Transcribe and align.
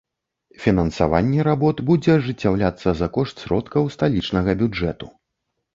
Фінансаванне 0.61 1.45
работ 1.49 1.83
будзе 1.91 2.11
ажыццяўляцца 2.15 2.89
за 3.03 3.07
кошт 3.19 3.35
сродкаў 3.47 3.83
сталічнага 3.99 4.61
бюджэту. 4.65 5.05